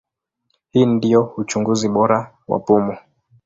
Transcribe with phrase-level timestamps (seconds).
[0.71, 2.97] Hii ndio uchunguzi bora wa pumu.